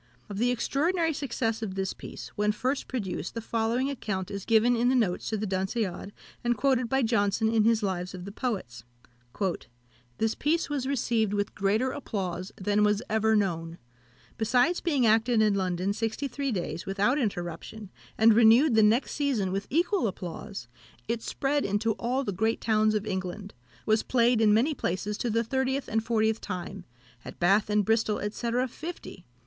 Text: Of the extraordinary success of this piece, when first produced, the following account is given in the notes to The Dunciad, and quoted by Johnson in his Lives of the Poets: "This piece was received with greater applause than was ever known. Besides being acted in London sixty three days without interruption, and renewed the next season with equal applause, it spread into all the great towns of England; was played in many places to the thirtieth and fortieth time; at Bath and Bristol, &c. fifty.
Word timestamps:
Of 0.29 0.39
the 0.39 0.49
extraordinary 0.49 1.13
success 1.13 1.61
of 1.61 1.75
this 1.75 1.93
piece, 1.93 2.29
when 2.29 2.53
first 2.53 2.87
produced, 2.87 3.35
the 3.35 3.39
following 3.39 3.87
account 3.91 4.31
is 4.31 4.45
given 4.45 4.75
in 4.75 4.89
the 4.89 4.95
notes 4.95 5.29
to 5.29 5.37
The 5.37 5.45
Dunciad, 5.45 6.11
and 6.43 6.57
quoted 6.57 6.89
by 6.89 7.03
Johnson 7.03 7.47
in 7.53 7.65
his 7.65 7.83
Lives 7.83 8.15
of 8.15 8.25
the 8.25 8.31
Poets: 8.31 8.83
"This 10.17 10.33
piece 10.33 10.71
was 10.71 10.87
received 10.87 11.35
with 11.35 11.53
greater 11.53 11.91
applause 11.91 12.51
than 12.55 12.83
was 12.83 13.03
ever 13.11 13.35
known. 13.35 13.77
Besides 14.39 14.81
being 14.81 15.05
acted 15.05 15.39
in 15.39 15.53
London 15.53 15.93
sixty 15.93 16.27
three 16.27 16.51
days 16.51 16.87
without 16.87 17.19
interruption, 17.19 17.91
and 18.17 18.33
renewed 18.33 18.73
the 18.73 18.81
next 18.81 19.11
season 19.11 19.51
with 19.51 19.67
equal 19.69 20.07
applause, 20.07 20.67
it 21.07 21.21
spread 21.21 21.63
into 21.63 21.91
all 21.99 22.23
the 22.23 22.31
great 22.33 22.59
towns 22.59 22.95
of 22.95 23.05
England; 23.05 23.53
was 23.85 24.01
played 24.01 24.41
in 24.41 24.51
many 24.51 24.73
places 24.73 25.15
to 25.19 25.29
the 25.29 25.43
thirtieth 25.43 25.87
and 25.87 26.03
fortieth 26.03 26.41
time; 26.41 26.85
at 27.23 27.37
Bath 27.37 27.69
and 27.69 27.85
Bristol, 27.85 28.19
&c. 28.31 28.51
fifty. 28.67 29.27